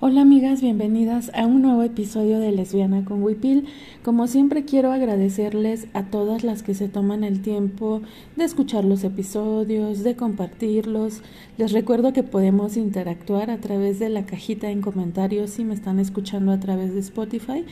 [0.00, 3.66] Hola amigas, bienvenidas a un nuevo episodio de Lesbiana con Wipil.
[4.04, 8.00] Como siempre quiero agradecerles a todas las que se toman el tiempo
[8.36, 11.22] de escuchar los episodios, de compartirlos.
[11.56, 15.98] Les recuerdo que podemos interactuar a través de la cajita en comentarios si me están
[15.98, 17.64] escuchando a través de Spotify.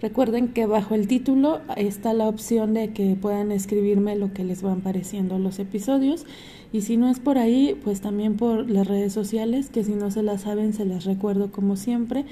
[0.00, 4.62] Recuerden que bajo el título está la opción de que puedan escribirme lo que les
[4.62, 6.24] van pareciendo los episodios
[6.74, 10.10] y si no es por ahí, pues también por las redes sociales, que si no
[10.10, 12.24] se las saben, se las recuerdo como siempre.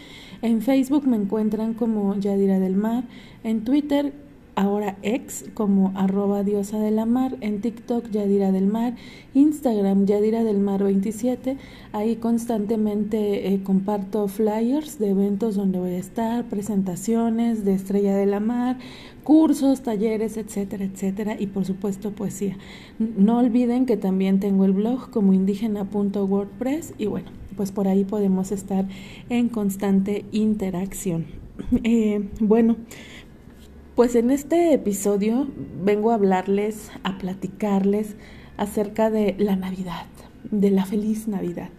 [0.42, 3.04] En Facebook me encuentran como Yadira del Mar,
[3.44, 4.12] en Twitter
[4.54, 8.94] ahora ex como arroba diosa de la mar, en TikTok Yadira del Mar,
[9.34, 11.56] Instagram Yadira del Mar 27,
[11.92, 18.26] ahí constantemente eh, comparto flyers de eventos donde voy a estar, presentaciones de Estrella de
[18.26, 18.78] la Mar,
[19.24, 22.56] cursos, talleres, etcétera, etcétera, y por supuesto poesía.
[22.98, 28.52] No olviden que también tengo el blog como indígena.wordpress y bueno, pues por ahí podemos
[28.52, 28.86] estar
[29.28, 31.26] en constante interacción.
[31.84, 32.76] Eh, bueno,
[33.94, 35.48] pues en este episodio
[35.84, 38.16] vengo a hablarles, a platicarles
[38.56, 40.06] acerca de la Navidad,
[40.50, 41.70] de la feliz Navidad.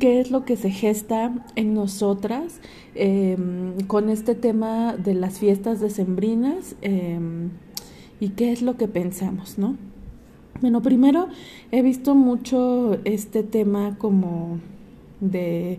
[0.00, 2.60] ¿Qué es lo que se gesta en nosotras
[2.94, 7.50] em, con este tema de las fiestas decembrinas em,
[8.20, 9.76] y qué es lo que pensamos, no?
[10.62, 11.28] Bueno, primero
[11.72, 14.60] he visto mucho este tema como
[15.20, 15.78] de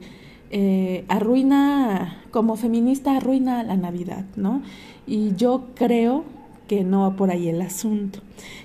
[0.50, 4.62] eh, arruina, como feminista arruina la Navidad, ¿no?
[5.06, 6.24] Y yo creo
[6.68, 8.20] que no va por ahí el asunto.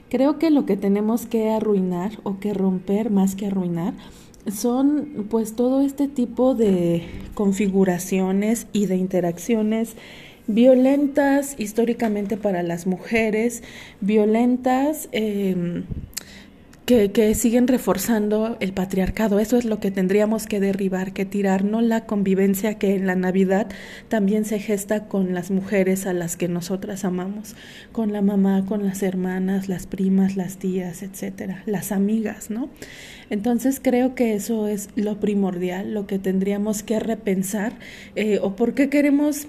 [0.08, 3.94] Creo que lo que tenemos que arruinar o que romper más que arruinar
[4.52, 9.94] son pues todo este tipo de configuraciones y de interacciones
[10.48, 13.62] violentas históricamente para las mujeres,
[14.00, 15.84] violentas eh,
[16.86, 19.38] que, siguen reforzando el patriarcado.
[19.38, 23.14] Eso es lo que tendríamos que derribar, que tirar, no la convivencia que en la
[23.14, 23.68] Navidad
[24.08, 27.54] también se gesta con las mujeres a las que nosotras amamos,
[27.92, 32.68] con la mamá, con las hermanas, las primas, las tías, etcétera, las amigas, ¿no?
[33.30, 37.72] Entonces creo que eso es lo primordial, lo que tendríamos que repensar,
[38.16, 39.46] eh, o por qué queremos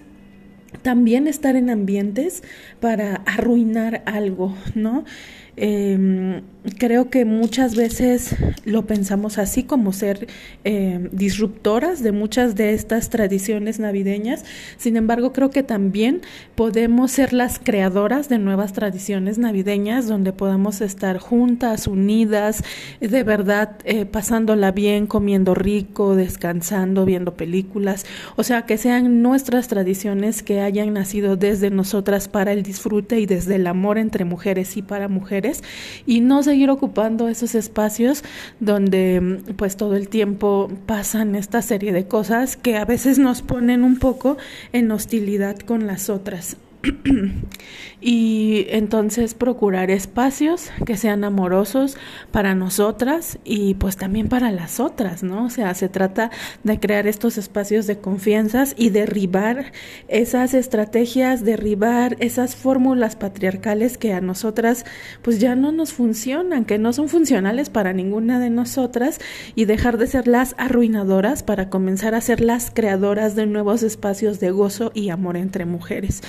[0.82, 2.44] también estar en ambientes
[2.80, 5.06] para arruinar algo, ¿no?
[5.56, 6.42] Eh,
[6.78, 10.28] creo que muchas veces lo pensamos así como ser
[10.64, 14.46] eh, disruptoras de muchas de estas tradiciones navideñas.
[14.78, 16.22] Sin embargo, creo que también
[16.56, 22.64] podemos ser las creadoras de nuevas tradiciones navideñas donde podamos estar juntas, unidas,
[23.00, 28.06] de verdad eh, pasándola bien, comiendo rico, descansando, viendo películas.
[28.38, 33.26] O sea, que sean nuestras tradiciones que hayan nacido desde nosotras para el disfrute y
[33.26, 35.43] desde el amor entre mujeres y para mujeres
[36.06, 38.24] y no seguir ocupando esos espacios
[38.60, 43.84] donde pues todo el tiempo pasan esta serie de cosas que a veces nos ponen
[43.84, 44.38] un poco
[44.72, 46.58] en hostilidad con las otras.
[48.02, 51.96] y entonces procurar espacios que sean amorosos
[52.32, 55.46] para nosotras y pues también para las otras, ¿no?
[55.46, 56.30] O sea, se trata
[56.64, 59.72] de crear estos espacios de confianzas y derribar
[60.10, 64.86] esas estrategias, derribar esas fórmulas patriarcales que a nosotras
[65.22, 69.20] pues ya no nos funcionan, que no son funcionales para ninguna de nosotras
[69.56, 74.42] y dejar de ser las arruinadoras para comenzar a ser las creadoras de nuevos espacios
[74.42, 76.22] de gozo y amor entre mujeres.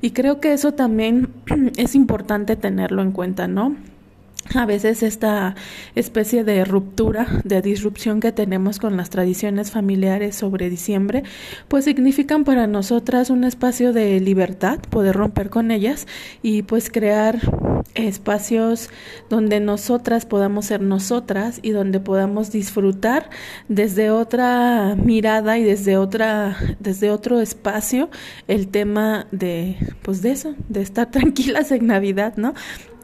[0.00, 1.28] Y creo que eso también
[1.76, 3.76] es importante tenerlo en cuenta, ¿no?
[4.54, 5.54] A veces esta
[5.94, 11.22] especie de ruptura, de disrupción que tenemos con las tradiciones familiares sobre diciembre,
[11.68, 16.06] pues significan para nosotras un espacio de libertad, poder romper con ellas
[16.42, 17.38] y pues crear
[17.94, 18.90] espacios
[19.28, 23.30] donde nosotras podamos ser nosotras y donde podamos disfrutar
[23.68, 28.10] desde otra mirada y desde otra desde otro espacio
[28.46, 32.54] el tema de pues de eso, de estar tranquilas en Navidad, ¿no?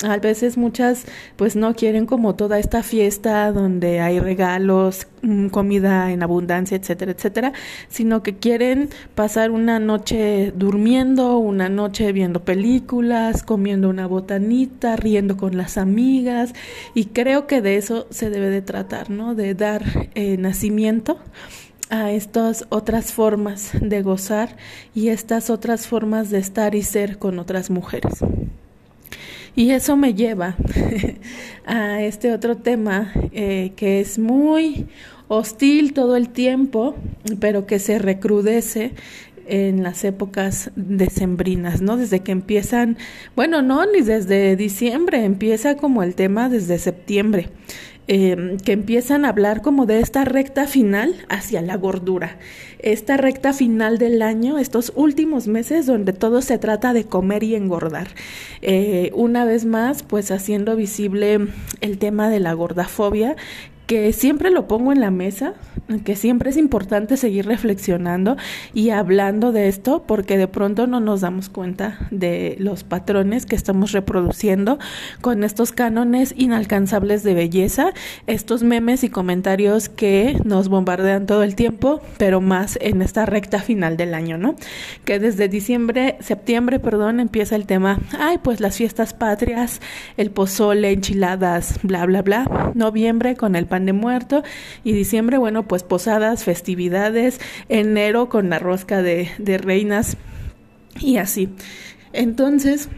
[0.04, 1.04] A veces muchas
[1.36, 7.12] pues no quieren como toda esta fiesta donde hay regalos, mm, comida en abundancia, etcétera,
[7.12, 7.52] etcétera,
[7.88, 15.36] sino que quieren pasar una noche durmiendo, una noche viendo películas, comiendo una botanita, riendo
[15.36, 16.54] con las amigas
[16.94, 19.34] y creo que de eso se debe de tratar, ¿no?
[19.34, 19.84] De dar
[20.14, 21.18] eh, nacimiento
[21.90, 24.56] a estas otras formas de gozar
[24.94, 28.14] y estas otras formas de estar y ser con otras mujeres.
[29.56, 30.56] Y eso me lleva
[31.66, 34.86] a este otro tema eh, que es muy
[35.28, 36.96] hostil todo el tiempo,
[37.40, 38.92] pero que se recrudece
[39.46, 41.96] en las épocas decembrinas, ¿no?
[41.96, 42.96] Desde que empiezan,
[43.36, 47.50] bueno, no, ni desde diciembre, empieza como el tema desde septiembre.
[48.06, 52.38] Em, que empiezan a hablar como de esta recta final hacia la gordura,
[52.78, 57.54] esta recta final del año, estos últimos meses donde todo se trata de comer y
[57.54, 58.08] engordar.
[58.60, 61.48] Eh, una vez más, pues haciendo visible
[61.80, 63.36] el tema de la gordafobia
[63.86, 65.54] que siempre lo pongo en la mesa,
[66.04, 68.36] que siempre es importante seguir reflexionando
[68.72, 73.56] y hablando de esto porque de pronto no nos damos cuenta de los patrones que
[73.56, 74.78] estamos reproduciendo
[75.20, 77.92] con estos cánones inalcanzables de belleza,
[78.26, 83.60] estos memes y comentarios que nos bombardean todo el tiempo, pero más en esta recta
[83.60, 84.56] final del año, ¿no?
[85.04, 89.80] Que desde diciembre, septiembre, perdón, empieza el tema, ay, pues las fiestas patrias,
[90.16, 92.72] el pozole, enchiladas, bla, bla, bla.
[92.74, 94.44] Noviembre con el pan de muerto
[94.84, 99.28] y diciembre, bueno, pues posadas, festividades, enero con la rosca de,
[99.58, 100.16] reinas
[101.00, 101.48] y así.
[102.12, 102.88] Entonces,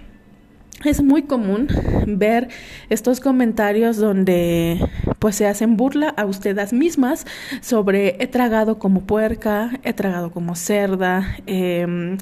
[0.85, 1.69] es muy común
[2.07, 2.49] ver
[2.91, 4.87] estos comentarios donde
[5.19, 7.25] pues se hacen burla a ustedes mismas
[7.63, 12.19] sobre he tragado como puerca, he tragado como cerda, eh,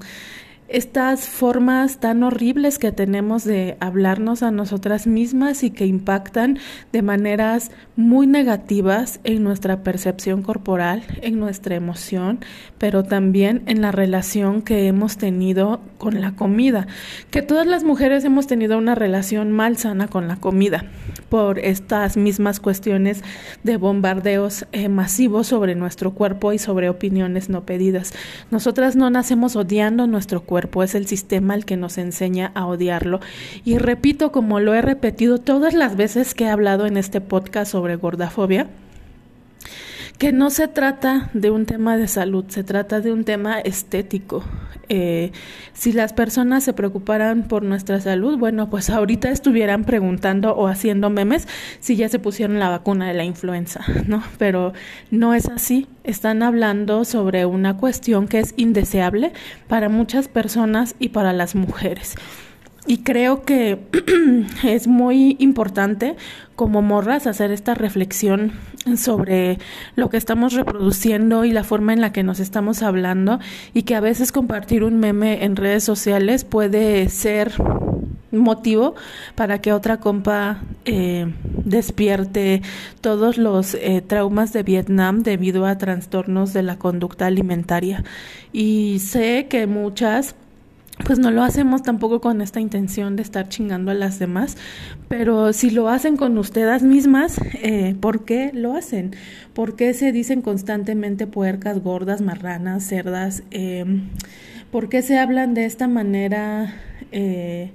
[0.69, 6.59] estas formas tan horribles que tenemos de hablarnos a nosotras mismas y que impactan
[6.91, 12.41] de maneras muy negativas en nuestra percepción corporal, en nuestra emoción,
[12.79, 16.87] pero también en la relación que hemos tenido con la comida.
[17.31, 20.87] Que todas las mujeres hemos tenido una relación mal sana con la comida
[21.29, 23.23] por estas mismas cuestiones
[23.65, 28.15] de bombardeos eh, masivos sobre nuestro cuerpo y sobre opiniones no pedidas.
[28.51, 33.21] Nosotras no nacemos odiando nuestro cuerpo es el sistema el que nos enseña a odiarlo.
[33.65, 37.73] Y repito, como lo he repetido todas las veces que he hablado en este podcast
[37.73, 38.69] sobre gordafobia,
[40.19, 44.45] que no se trata de un tema de salud, se trata de un tema estético.
[44.89, 45.33] Eh,
[45.73, 51.11] si las personas se preocuparan por nuestra salud, bueno, pues ahorita estuvieran preguntando o haciendo
[51.11, 51.49] memes
[51.81, 54.23] si ya se pusieron la vacuna de la influenza, ¿no?
[54.39, 54.73] Pero
[55.11, 55.87] no es así.
[56.05, 59.33] Están hablando sobre una cuestión que es indeseable
[59.69, 62.15] para muchas personas y para las mujeres.
[62.87, 63.79] Y creo que
[64.63, 66.17] es muy importante
[66.55, 68.53] como morras hacer esta reflexión
[68.97, 69.59] sobre
[69.97, 73.41] lo que estamos reproduciendo y la forma en la que nos estamos hablando
[73.73, 77.53] y que a veces compartir un meme en redes sociales puede ser
[78.31, 78.95] motivo
[79.35, 81.33] para que otra compa eh,
[81.65, 82.63] despierte
[83.01, 88.05] todos los eh, traumas de Vietnam debido a trastornos de la conducta alimentaria.
[88.53, 90.35] Y sé que muchas
[91.05, 94.57] pues no lo hacemos tampoco con esta intención de estar chingando a las demás,
[95.09, 99.17] pero si lo hacen con ustedes mismas, eh, ¿por qué lo hacen?
[99.55, 103.43] ¿Por qué se dicen constantemente puercas, gordas, marranas, cerdas?
[103.51, 103.85] Eh,
[104.71, 106.75] ¿Por qué se hablan de esta manera?
[107.11, 107.71] Eh,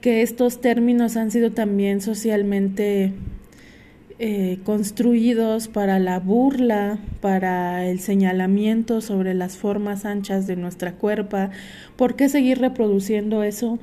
[0.00, 3.12] que estos términos han sido también socialmente
[4.22, 11.48] eh, construidos para la burla, para el señalamiento sobre las formas anchas de nuestra cuerpa.
[11.96, 13.78] ¿Por qué seguir reproduciendo eso?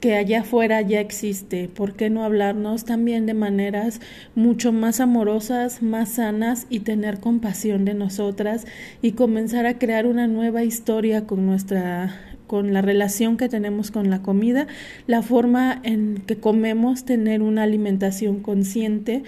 [0.00, 4.00] que allá afuera ya existe, ¿por qué no hablarnos también de maneras
[4.34, 8.66] mucho más amorosas, más sanas y tener compasión de nosotras
[9.00, 14.10] y comenzar a crear una nueva historia con nuestra con la relación que tenemos con
[14.10, 14.66] la comida,
[15.06, 19.24] la forma en que comemos, tener una alimentación consciente,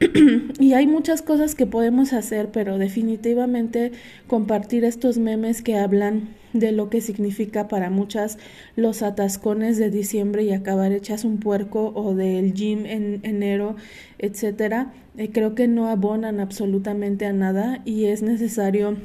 [0.58, 3.92] y hay muchas cosas que podemos hacer, pero definitivamente
[4.26, 8.38] compartir estos memes que hablan de lo que significa para muchas
[8.76, 13.76] los atascones de diciembre y acabar hechas un puerco o del gym en enero,
[14.18, 18.96] etcétera, eh, creo que no abonan absolutamente a nada y es necesario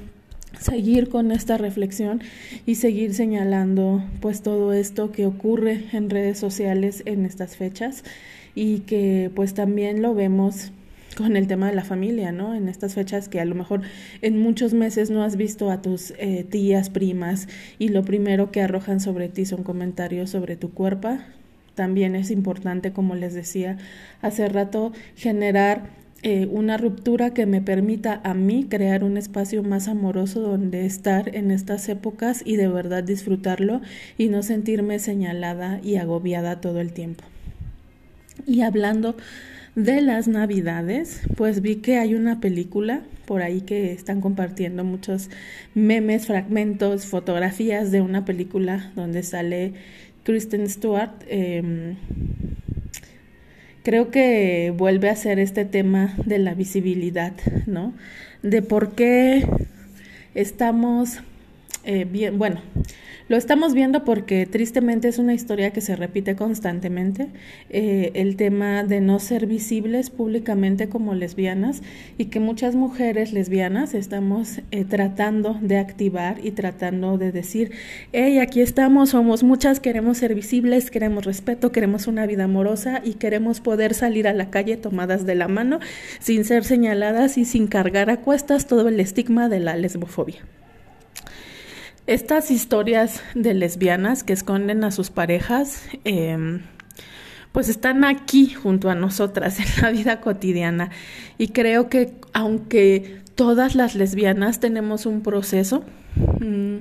[0.60, 2.22] seguir con esta reflexión
[2.66, 8.06] y seguir señalando pues todo esto que ocurre en redes sociales en estas fechas
[8.56, 10.72] y que pues también lo vemos
[11.16, 12.54] con el tema de la familia, ¿no?
[12.54, 13.82] En estas fechas que a lo mejor
[14.22, 17.48] en muchos meses no has visto a tus eh, tías, primas
[17.80, 21.18] y lo primero que arrojan sobre ti son comentarios sobre tu cuerpo.
[21.74, 23.78] También es importante, como les decía
[24.22, 25.90] hace rato, generar
[26.24, 31.36] eh, una ruptura que me permita a mí crear un espacio más amoroso donde estar
[31.36, 33.82] en estas épocas y de verdad disfrutarlo
[34.18, 37.24] y no sentirme señalada y agobiada todo el tiempo.
[38.48, 39.16] Y hablando
[39.76, 45.30] de las navidades, pues vi que hay una película por ahí que están compartiendo muchos
[45.74, 49.74] memes, fragmentos, fotografías de una película donde sale
[50.24, 51.12] Kristen Stewart.
[51.28, 51.98] Em,
[53.84, 57.34] creo que vuelve a ser este tema de la visibilidad,
[57.66, 57.94] ¿no?
[58.44, 59.46] De por qué
[60.36, 61.20] estamos
[61.86, 62.62] eh, bien, bueno,
[63.28, 67.30] lo estamos viendo porque tristemente es una historia que se repite constantemente,
[67.72, 71.82] eh, el tema de no ser visibles públicamente como lesbianas
[72.20, 77.72] y que muchas mujeres lesbianas estamos eh, tratando de activar y tratando de decir,
[78.14, 83.16] hey, aquí estamos, somos muchas, queremos ser visibles, queremos respeto, queremos una vida amorosa y
[83.16, 85.80] queremos poder salir a la calle tomadas de la mano
[86.20, 90.44] sin ser señaladas y sin cargar a cuestas todo el estigma de la lesbofobia.
[92.08, 96.62] Estas historias de lesbianas que esconden a sus parejas, em,
[97.52, 100.92] pues están aquí junto a nosotras en la vida cotidiana.
[101.40, 105.84] Y creo que aunque todas las lesbianas tenemos un proceso,
[106.40, 106.78] mm,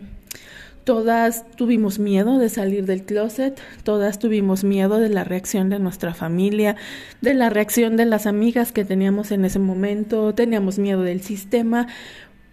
[0.85, 6.13] todas tuvimos miedo de salir del closet, todas tuvimos miedo de la reacción de nuestra
[6.13, 6.77] familia,
[7.23, 11.87] de la reacción de las amigas que teníamos en ese momento, teníamos miedo del sistema,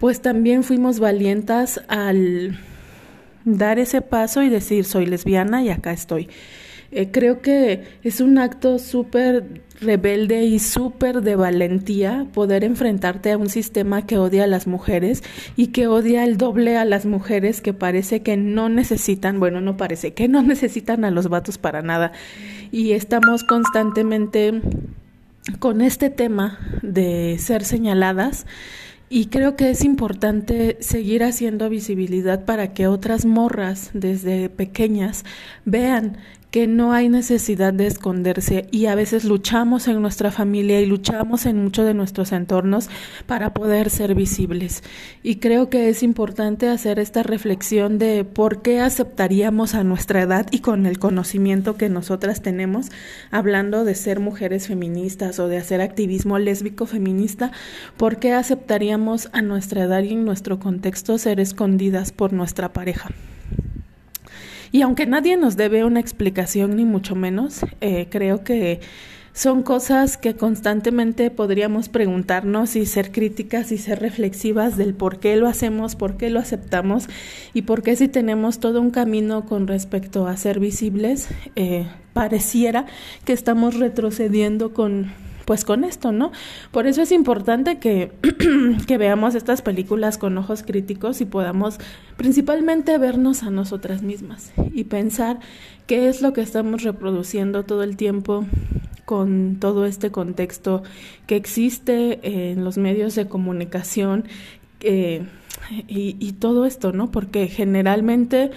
[0.02, 2.58] pues también fuimos valientas al
[3.46, 6.28] dar ese paso y decir soy lesbiana y acá estoy.
[6.92, 13.38] Eh, creo que es un acto súper rebelde y súper de valentía poder enfrentarte a
[13.38, 15.22] un sistema que odia a las mujeres
[15.56, 19.78] y que odia el doble a las mujeres que parece que no necesitan, bueno, no
[19.78, 22.12] parece, que no necesitan a los vatos para nada.
[22.72, 24.62] Y estamos constantemente
[25.60, 28.48] con este tema de ser señaladas
[29.14, 35.26] y creo que es importante seguir haciendo visibilidad para que otras morras desde pequeñas
[35.66, 36.16] vean
[36.52, 41.46] que no hay necesidad de esconderse y a veces luchamos en nuestra familia y luchamos
[41.46, 42.90] en muchos de nuestros entornos
[43.26, 44.84] para poder ser visibles.
[45.24, 50.48] Y creo que es importante hacer esta reflexión de por qué aceptaríamos a nuestra edad
[50.52, 52.88] y con el conocimiento que nosotras tenemos,
[53.32, 57.54] hablando de ser mujeres feministas o de hacer activismo lésbico feminista,
[57.96, 63.10] por qué aceptaríamos a nuestra edad y en nuestro contexto ser escondidas por nuestra pareja.
[64.72, 68.80] Y aunque nadie nos debe una explicación, ni mucho menos, eh, creo que
[69.34, 75.38] son cosas que constantemente podríamos preguntarnos y ser críticas y ser reflexivas del por qué
[75.38, 77.08] lo hacemos, por qué lo aceptamos
[77.54, 82.86] y por qué si tenemos todo un camino con respecto a ser visibles, eh, pareciera
[83.24, 85.12] que estamos retrocediendo con
[85.46, 86.32] pues con esto, ¿no?
[86.72, 88.12] Por eso es importante que,
[88.88, 91.80] que veamos estas películas con ojos críticos y podamos
[92.18, 95.40] principalmente vernos a nosotras mismas y pensar
[95.88, 98.46] qué es lo que estamos reproduciendo todo el tiempo
[99.06, 100.84] con todo este contexto
[101.28, 104.26] que existe en los medios de comunicación
[104.80, 105.26] eh,
[105.88, 107.12] y, y todo esto, ¿no?
[107.12, 108.52] Porque generalmente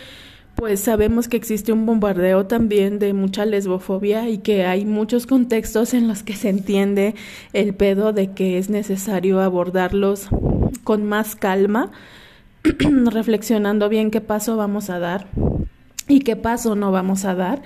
[0.55, 5.95] pues sabemos que existe un bombardeo también de mucha lesbofobia y que hay muchos contextos
[5.95, 7.15] en los que se entiende
[7.53, 10.29] el pedo de que es necesario abordarlos
[10.85, 11.91] con más calma,
[12.63, 15.27] reflexionando bien qué paso vamos a dar
[16.09, 17.63] y qué paso no vamos a dar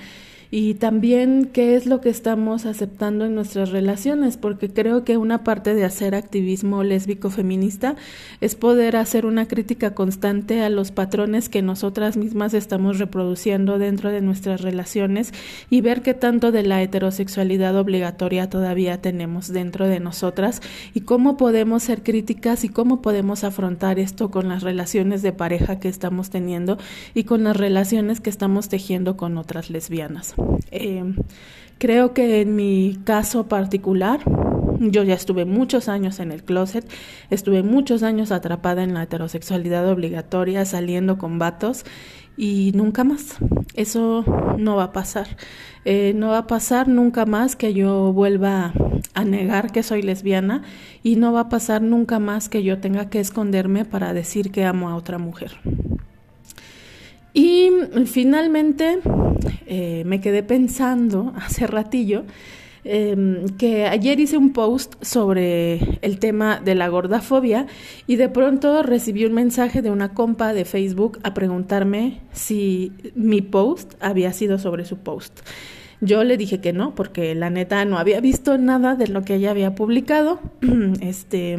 [0.50, 5.45] y también qué es lo que estamos aceptando en nuestras relaciones, porque creo que una
[5.45, 7.97] parte de hacer activismo lésbico feminista
[8.40, 14.11] es poder hacer una crítica constante a los patrones que nosotras mismas estamos reproduciendo dentro
[14.11, 15.33] de nuestras relaciones
[15.69, 20.62] y ver qué tanto de la heterosexualidad obligatoria todavía tenemos dentro de nosotras
[20.95, 25.78] y cómo podemos ser críticas y cómo podemos afrontar esto con las relaciones de pareja
[25.78, 26.78] que estamos teniendo
[27.14, 30.38] y con las relaciones que estamos tejiendo con otras lesbianas.
[30.71, 31.14] Eh,
[31.78, 34.21] creo que en mi caso particular,
[34.80, 36.88] yo ya estuve muchos años en el closet,
[37.30, 41.85] estuve muchos años atrapada en la heterosexualidad obligatoria, saliendo con vatos
[42.37, 43.37] y nunca más.
[43.75, 44.25] Eso
[44.57, 45.37] no va a pasar.
[45.85, 48.73] Eh, no va a pasar nunca más que yo vuelva
[49.14, 50.62] a negar que soy lesbiana
[51.02, 54.64] y no va a pasar nunca más que yo tenga que esconderme para decir que
[54.64, 55.52] amo a otra mujer.
[57.32, 57.70] Y
[58.06, 58.99] finalmente
[59.66, 62.25] eh, me quedé pensando hace ratillo
[62.85, 67.66] em, que ayer hice un post sobre el tema de la gordafobia
[68.06, 73.42] y de pronto recibí un mensaje de una compa de Facebook a preguntarme si mi
[73.42, 75.40] post había sido sobre su post.
[76.00, 79.35] Yo le dije que no, porque la neta no había visto nada de lo que
[79.35, 80.38] ella había publicado.
[81.00, 81.58] este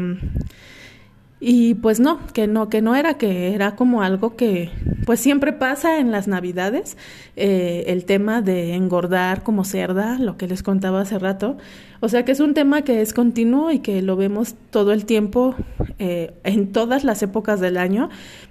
[1.42, 4.72] y pues no, que no, que no era, que era como algo que
[5.06, 6.98] pues siempre pasa en las navidades,
[7.38, 11.58] eh, el tema de engordar como cerda, lo que les contaba hace rato.
[12.02, 15.06] O sea que es un tema que es continuo y que lo vemos todo el
[15.06, 15.56] tiempo,
[15.98, 18.10] eh, en todas las épocas del año,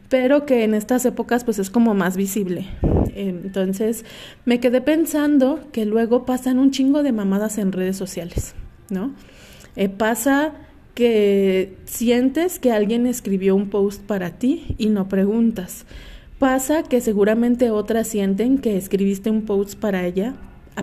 [0.08, 2.66] pero que en estas épocas pues es como más visible.
[3.14, 4.04] Entonces
[4.46, 8.54] me quedé pensando que luego pasan un chingo de mamadas en redes sociales,
[8.88, 9.12] ¿no?
[9.76, 10.54] Eh, pasa
[10.98, 15.86] que sientes que alguien escribió un post para ti y no preguntas.
[16.40, 20.34] Pasa que seguramente otras sienten que escribiste un post para ella,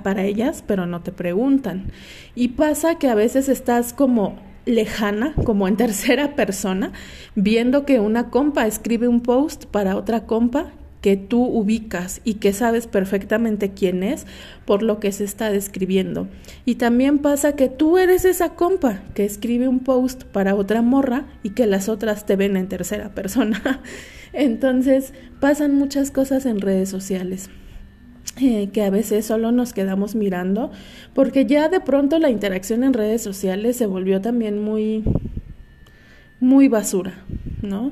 [0.04, 1.92] para ellas, pero no te preguntan.
[2.34, 6.94] Y pasa que a veces estás como lejana, como en tercera persona,
[7.36, 10.72] viendo que una compa escribe un post para otra compa
[11.06, 14.26] que tú ubicas y que sabes perfectamente quién es
[14.66, 16.28] por lo que se está describiendo.
[16.66, 21.28] Y también pasa que tú eres esa compa que escribe un post para otra morra
[21.44, 23.84] y que las otras te ven en tercera persona.
[24.34, 27.52] Entonces pasan muchas cosas en redes sociales.
[28.42, 30.72] Eh, que a veces solo nos quedamos mirando,
[31.14, 35.04] porque ya de pronto la interacción en redes sociales se volvió también muy,
[36.40, 37.14] muy basura,
[37.62, 37.92] ¿no?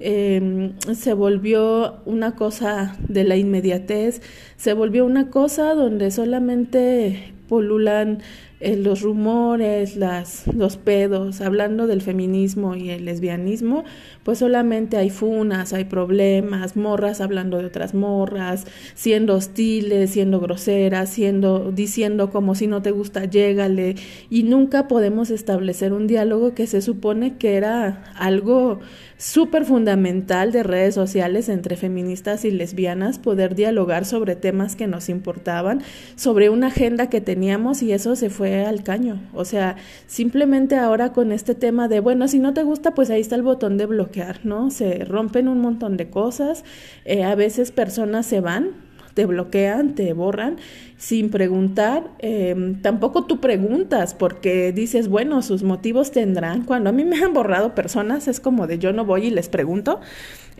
[0.00, 4.22] Em, se volvió una cosa de la inmediatez,
[4.56, 8.20] se volvió una cosa donde solamente polulan
[8.64, 13.84] eh, los rumores, las, los pedos, hablando del feminismo y el lesbianismo,
[14.22, 21.10] pues solamente hay funas, hay problemas, morras hablando de otras morras, siendo hostiles, siendo groseras,
[21.10, 23.96] siendo, diciendo como si no te gusta, llégale,
[24.30, 28.80] y nunca podemos establecer un diálogo que se supone que era algo
[29.18, 35.08] súper fundamental de redes sociales entre feministas y lesbianas, poder dialogar sobre temas que nos
[35.08, 35.82] importaban,
[36.16, 39.20] sobre una agenda que teníamos y eso se fue al caño.
[39.32, 43.20] O sea, simplemente ahora con este tema de, bueno, si no te gusta, pues ahí
[43.20, 44.70] está el botón de bloquear, ¿no?
[44.70, 46.64] Se rompen un montón de cosas,
[47.04, 50.56] eh, a veces personas se van te bloquean, te borran
[50.98, 52.10] sin preguntar.
[52.18, 56.64] Em, tampoco tú preguntas porque dices, bueno, sus motivos tendrán.
[56.64, 59.48] Cuando a mí me han borrado personas es como de yo no voy y les
[59.48, 60.00] pregunto.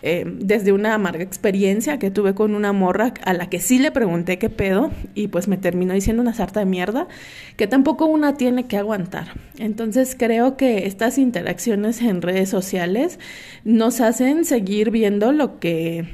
[0.01, 3.91] Em, desde una amarga experiencia que tuve con una morra a la que sí le
[3.91, 7.07] pregunté qué pedo y pues me terminó diciendo una sarta de mierda
[7.55, 9.29] que tampoco una tiene que aguantar.
[9.57, 13.19] Entonces creo que estas interacciones en redes sociales
[13.63, 16.05] nos hacen seguir viendo lo que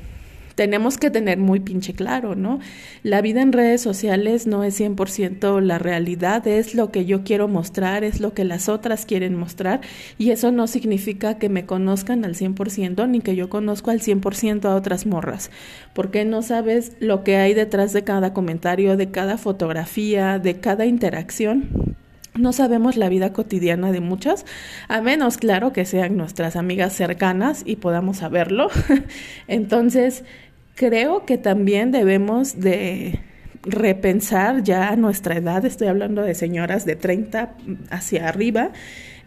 [0.55, 2.59] tenemos que tener muy pinche claro, ¿no?
[3.03, 7.47] La vida en redes sociales no es 100% la realidad, es lo que yo quiero
[7.47, 9.81] mostrar, es lo que las otras quieren mostrar
[10.17, 14.65] y eso no significa que me conozcan al 100% ni que yo conozco al 100%
[14.65, 15.51] a otras morras,
[15.93, 20.85] porque no sabes lo que hay detrás de cada comentario, de cada fotografía, de cada
[20.85, 21.97] interacción.
[22.33, 24.45] No sabemos la vida cotidiana de muchas,
[24.87, 28.69] a menos, claro, que sean nuestras amigas cercanas y podamos saberlo.
[29.47, 30.23] Entonces,
[30.75, 33.19] creo que también debemos de
[33.63, 37.53] repensar ya a nuestra edad, estoy hablando de señoras de 30
[37.89, 38.71] hacia arriba,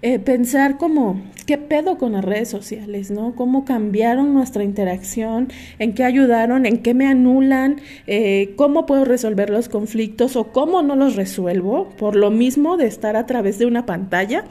[0.06, 3.10] eh, pensar como, ¿qué pedo con las redes sociales?
[3.10, 3.34] ¿no?
[3.34, 5.48] ¿Cómo cambiaron nuestra interacción?
[5.78, 6.66] ¿En qué ayudaron?
[6.66, 7.80] ¿En qué me anulan?
[8.06, 11.88] Eh, ¿Cómo puedo resolver los conflictos o cómo no los resuelvo?
[11.96, 14.44] Por lo mismo de estar a través de una pantalla,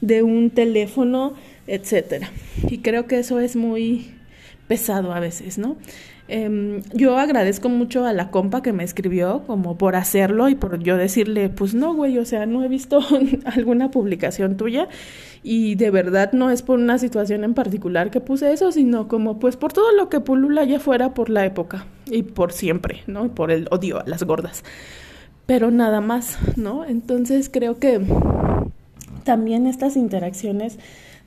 [0.00, 1.34] de un teléfono,
[1.66, 2.30] etcétera.
[2.68, 4.12] Y creo que eso es muy
[4.68, 5.76] pesado a veces, ¿no?
[6.32, 10.78] Em, yo agradezco mucho a la compa que me escribió como por hacerlo y por
[10.78, 13.00] yo decirle, pues no, güey, o sea, no he visto
[13.44, 14.86] alguna publicación tuya
[15.42, 19.40] y de verdad no es por una situación en particular que puse eso, sino como
[19.40, 23.26] pues por todo lo que pulula allá afuera por la época y por siempre, ¿no?
[23.26, 24.62] Y por el odio a las gordas.
[25.46, 26.84] Pero nada más, ¿no?
[26.84, 28.00] Entonces creo que
[29.24, 30.78] también estas interacciones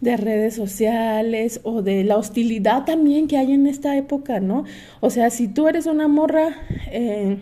[0.04, 4.66] de redes sociales o de la hostilidad también que hay en esta época, ¿no?
[5.00, 6.56] O sea, si tú eres una morra
[6.92, 7.38] eh,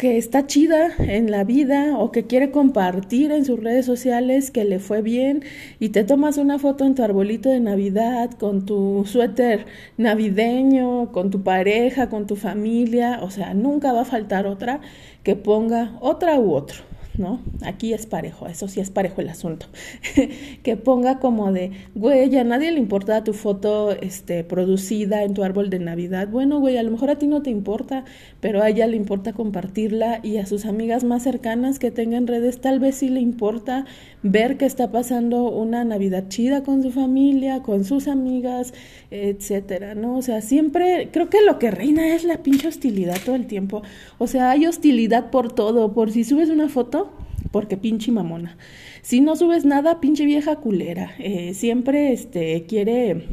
[0.00, 4.64] que está chida en la vida o que quiere compartir en sus redes sociales que
[4.64, 5.44] le fue bien
[5.78, 9.66] y te tomas una foto en tu arbolito de Navidad con tu suéter
[9.98, 14.80] navideño, con tu pareja, con tu familia, o sea, nunca va a faltar otra
[15.22, 16.89] que ponga otra u otro.
[17.16, 17.40] ¿No?
[17.62, 19.66] Aquí es parejo, eso sí es parejo el asunto.
[20.62, 25.42] que ponga como de, güey, a nadie le importa tu foto este, producida en tu
[25.42, 26.28] árbol de Navidad.
[26.28, 28.04] Bueno, güey, a lo mejor a ti no te importa,
[28.40, 32.60] pero a ella le importa compartirla y a sus amigas más cercanas que tengan redes
[32.60, 33.84] tal vez sí le importa
[34.22, 38.74] ver que está pasando una Navidad chida con su familia, con sus amigas,
[39.10, 40.16] etcétera, ¿no?
[40.16, 43.82] O sea, siempre creo que lo que reina es la pinche hostilidad todo el tiempo.
[44.18, 47.09] O sea, hay hostilidad por todo, por si subes una foto,
[47.50, 48.56] porque pinche mamona.
[49.02, 51.12] Si no subes nada, pinche vieja culera.
[51.18, 53.26] Eh, siempre este, quiere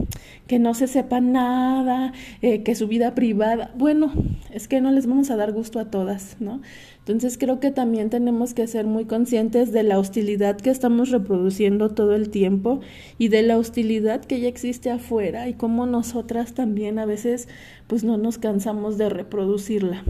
[0.47, 3.71] que no se sepa nada, eh, que su vida privada.
[3.77, 4.11] Bueno,
[4.51, 6.61] es que no les vamos a dar gusto a todas, ¿no?
[6.99, 11.89] Entonces creo que también tenemos que ser muy conscientes de la hostilidad que estamos reproduciendo
[11.89, 12.81] todo el tiempo
[13.17, 17.47] y de la hostilidad que ya existe afuera y cómo nosotras también a veces
[17.87, 20.03] pues no nos cansamos de reproducirla.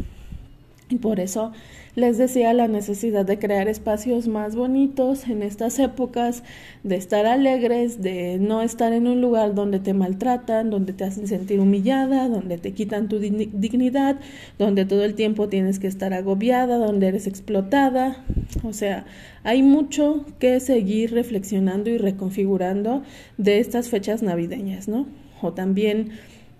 [0.89, 1.51] Y por eso
[1.95, 6.43] les decía la necesidad de crear espacios más bonitos en estas épocas,
[6.83, 11.27] de estar alegres, de no estar en un lugar donde te maltratan, donde te hacen
[11.27, 14.17] sentir humillada, donde te quitan tu dignidad,
[14.59, 18.23] donde todo el tiempo tienes que estar agobiada, donde eres explotada.
[18.63, 19.05] O sea,
[19.43, 23.01] hay mucho que seguir reflexionando y reconfigurando
[23.37, 25.07] de estas fechas navideñas, ¿no?
[25.41, 26.11] O también...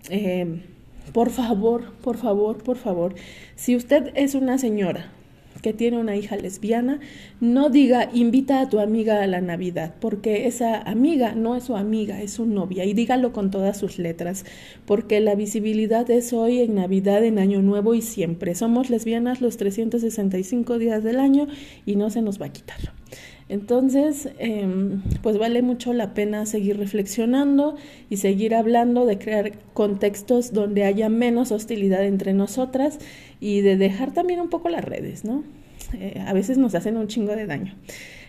[0.10, 0.62] Eh,
[1.14, 3.16] por favor, por favor, por favor,
[3.56, 5.12] si usted es una señora
[5.62, 7.00] que tiene una hija lesbiana,
[7.40, 11.76] no diga invita a tu amiga a la Navidad, porque esa amiga no es su
[11.76, 14.46] amiga, es su novia, y dígalo con todas sus letras,
[14.86, 18.56] porque la visibilidad es hoy en Navidad, en Año Nuevo y siempre.
[18.56, 21.48] Somos lesbianas los 365 días del año
[21.86, 22.78] y no se nos va a quitar.
[23.50, 27.76] Entonces, em, pues vale mucho la pena seguir reflexionando
[28.10, 33.00] y seguir hablando de crear contextos donde haya menos hostilidad entre nosotras
[33.40, 35.44] y de dejar también un poco las redes, ¿no?
[35.94, 37.76] Eh, a veces nos hacen un chingo de daño.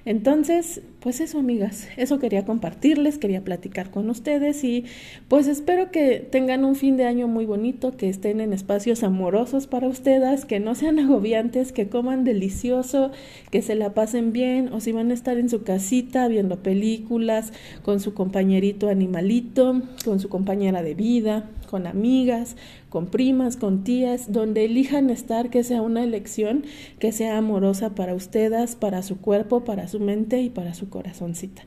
[0.08, 4.86] Entonces, pues eso, amigas, eso quería compartirles, quería platicar con ustedes y
[5.28, 9.66] pues espero que tengan un fin de año muy bonito, que estén en espacios amorosos
[9.66, 13.10] para ustedes, que no sean agobiantes, que coman delicioso,
[13.50, 17.52] que se la pasen bien o si van a estar en su casita viendo películas
[17.82, 22.56] con su compañerito animalito, con su compañera de vida, con amigas,
[22.88, 26.64] con primas, con tías, donde elijan estar, que sea una elección
[26.98, 31.62] que sea amorosa para ustedes, para su cuerpo, para su mente y para su corazoncita.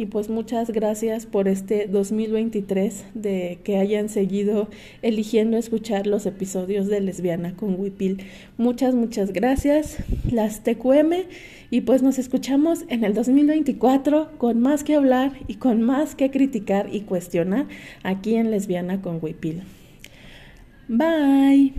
[0.00, 4.70] Y pues muchas gracias por este 2023 de que hayan seguido
[5.02, 8.22] eligiendo escuchar los episodios de Lesbiana con Wipil.
[8.56, 9.98] Muchas, muchas gracias.
[10.32, 11.26] Las TQM
[11.68, 16.30] y pues nos escuchamos en el 2024 con más que hablar y con más que
[16.30, 17.66] criticar y cuestionar
[18.02, 19.64] aquí en Lesbiana con Wipil.
[20.88, 21.74] Bye.